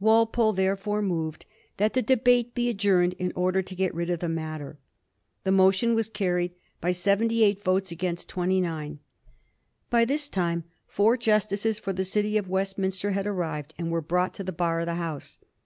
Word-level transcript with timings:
Walpole, 0.00 0.54
therefore, 0.54 1.02
moved 1.02 1.44
that 1.76 1.92
the 1.92 2.00
debate 2.00 2.54
be 2.54 2.70
ad 2.70 2.78
journed, 2.78 3.12
in 3.18 3.34
order 3.36 3.60
to 3.60 3.74
get 3.74 3.94
rid 3.94 4.08
of 4.08 4.20
the 4.20 4.30
matter. 4.30 4.78
The 5.42 5.52
motion 5.52 5.94
was 5.94 6.08
carried 6.08 6.52
by 6.80 6.92
seventy 6.92 7.44
eight 7.44 7.62
voices 7.62 7.92
against 7.92 8.26
twenty 8.26 8.62
nine. 8.62 9.00
By 9.90 10.06
this 10.06 10.30
time 10.30 10.64
four 10.86 11.18
Justices 11.18 11.78
for 11.78 11.92
the 11.92 12.06
City 12.06 12.38
of 12.38 12.48
Westminster 12.48 13.10
had 13.10 13.26
arrived, 13.26 13.74
and 13.76 13.90
were 13.90 14.00
brought 14.00 14.32
to 14.36 14.42
the 14.42 14.52
bar 14.52 14.80
of 14.80 14.86
the 14.86 14.94
House. 14.94 15.36